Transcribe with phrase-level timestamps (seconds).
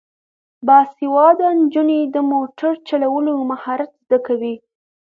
[0.67, 4.55] باسواده نجونې د موټر چلولو مهارت زده کوي.